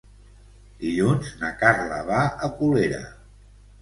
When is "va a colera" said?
2.11-3.03